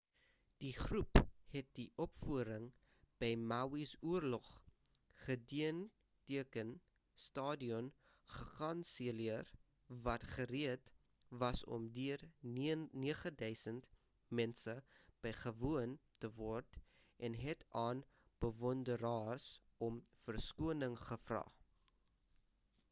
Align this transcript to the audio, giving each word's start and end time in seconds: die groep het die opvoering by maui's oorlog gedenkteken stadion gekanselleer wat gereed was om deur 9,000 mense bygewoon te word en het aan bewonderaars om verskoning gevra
die 0.61 0.69
groep 0.77 1.17
het 1.55 1.67
die 1.79 1.83
opvoering 2.03 2.63
by 3.23 3.27
maui's 3.49 3.91
oorlog 4.11 4.47
gedenkteken 5.25 6.71
stadion 7.25 7.91
gekanselleer 8.37 9.51
wat 10.07 10.25
gereed 10.31 10.89
was 11.43 11.61
om 11.77 11.85
deur 11.99 12.23
9,000 12.55 13.85
mense 14.41 14.75
bygewoon 15.27 15.93
te 16.25 16.31
word 16.41 16.79
en 17.29 17.35
het 17.43 17.63
aan 17.85 18.01
bewonderaars 18.47 19.53
om 19.89 20.01
verskoning 20.29 20.97
gevra 21.11 21.43